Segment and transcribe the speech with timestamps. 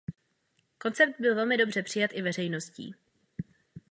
[0.77, 2.95] Koncept byl velmi dobře přijat i veřejností.